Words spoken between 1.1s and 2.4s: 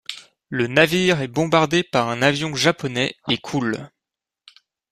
est bombardé par un